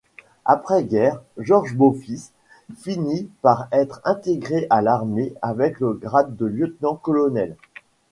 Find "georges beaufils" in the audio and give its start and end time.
1.37-2.31